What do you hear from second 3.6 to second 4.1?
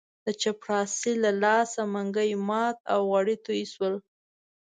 شول.